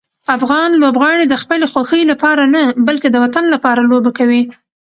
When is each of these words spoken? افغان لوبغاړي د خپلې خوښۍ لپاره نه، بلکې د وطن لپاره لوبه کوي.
افغان 0.37 0.69
لوبغاړي 0.81 1.25
د 1.29 1.35
خپلې 1.43 1.65
خوښۍ 1.73 2.03
لپاره 2.11 2.43
نه، 2.55 2.61
بلکې 2.87 3.07
د 3.11 3.15
وطن 3.23 3.45
لپاره 3.55 3.87
لوبه 3.91 4.11
کوي. 4.19 4.43